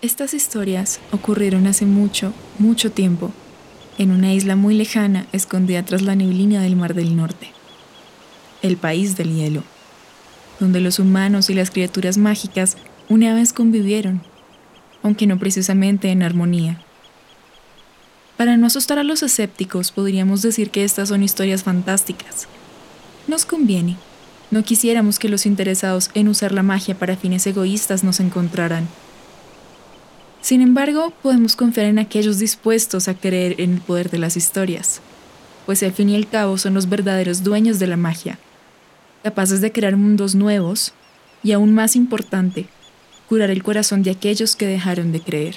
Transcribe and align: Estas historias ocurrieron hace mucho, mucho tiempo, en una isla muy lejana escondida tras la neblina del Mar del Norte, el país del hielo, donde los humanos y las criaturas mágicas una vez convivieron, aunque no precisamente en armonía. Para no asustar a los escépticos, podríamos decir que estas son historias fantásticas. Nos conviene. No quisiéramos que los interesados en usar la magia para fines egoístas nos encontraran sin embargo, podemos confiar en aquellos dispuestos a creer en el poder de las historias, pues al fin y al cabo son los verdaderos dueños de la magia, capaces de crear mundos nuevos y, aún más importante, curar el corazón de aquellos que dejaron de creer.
Estas 0.00 0.32
historias 0.32 1.00
ocurrieron 1.10 1.66
hace 1.66 1.84
mucho, 1.84 2.32
mucho 2.60 2.92
tiempo, 2.92 3.32
en 3.98 4.12
una 4.12 4.32
isla 4.32 4.54
muy 4.54 4.76
lejana 4.76 5.26
escondida 5.32 5.84
tras 5.84 6.02
la 6.02 6.14
neblina 6.14 6.62
del 6.62 6.76
Mar 6.76 6.94
del 6.94 7.16
Norte, 7.16 7.50
el 8.62 8.76
país 8.76 9.16
del 9.16 9.34
hielo, 9.34 9.64
donde 10.60 10.80
los 10.80 11.00
humanos 11.00 11.50
y 11.50 11.54
las 11.54 11.72
criaturas 11.72 12.16
mágicas 12.16 12.76
una 13.08 13.34
vez 13.34 13.52
convivieron, 13.52 14.22
aunque 15.02 15.26
no 15.26 15.36
precisamente 15.36 16.10
en 16.10 16.22
armonía. 16.22 16.80
Para 18.36 18.56
no 18.56 18.68
asustar 18.68 19.00
a 19.00 19.02
los 19.02 19.24
escépticos, 19.24 19.90
podríamos 19.90 20.42
decir 20.42 20.70
que 20.70 20.84
estas 20.84 21.08
son 21.08 21.24
historias 21.24 21.64
fantásticas. 21.64 22.46
Nos 23.26 23.44
conviene. 23.44 23.96
No 24.52 24.62
quisiéramos 24.62 25.18
que 25.18 25.28
los 25.28 25.44
interesados 25.44 26.10
en 26.14 26.28
usar 26.28 26.52
la 26.52 26.62
magia 26.62 26.96
para 26.96 27.16
fines 27.16 27.44
egoístas 27.48 28.04
nos 28.04 28.20
encontraran 28.20 28.86
sin 30.48 30.62
embargo, 30.62 31.12
podemos 31.22 31.56
confiar 31.56 31.88
en 31.88 31.98
aquellos 31.98 32.38
dispuestos 32.38 33.06
a 33.06 33.12
creer 33.12 33.60
en 33.60 33.74
el 33.74 33.80
poder 33.82 34.08
de 34.08 34.16
las 34.16 34.34
historias, 34.34 35.02
pues 35.66 35.82
al 35.82 35.92
fin 35.92 36.08
y 36.08 36.16
al 36.16 36.26
cabo 36.26 36.56
son 36.56 36.72
los 36.72 36.88
verdaderos 36.88 37.44
dueños 37.44 37.78
de 37.78 37.86
la 37.86 37.98
magia, 37.98 38.38
capaces 39.22 39.60
de 39.60 39.72
crear 39.72 39.96
mundos 39.96 40.34
nuevos 40.34 40.94
y, 41.42 41.52
aún 41.52 41.74
más 41.74 41.96
importante, 41.96 42.66
curar 43.28 43.50
el 43.50 43.62
corazón 43.62 44.02
de 44.02 44.10
aquellos 44.10 44.56
que 44.56 44.66
dejaron 44.66 45.12
de 45.12 45.20
creer. 45.20 45.56